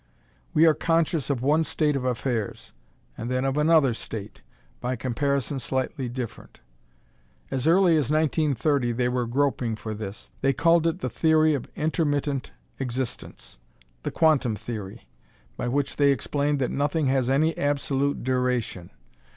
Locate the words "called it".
10.53-10.97